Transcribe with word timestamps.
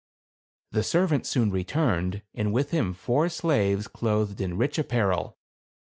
The 0.71 0.81
servant 0.81 1.27
soon 1.27 1.51
returned, 1.51 2.23
and 2.33 2.51
with 2.51 2.71
him 2.71 2.95
four 2.95 3.29
slaves 3.29 3.87
clothed 3.87 4.41
in 4.41 4.57
rich 4.57 4.79
apparel. 4.79 5.37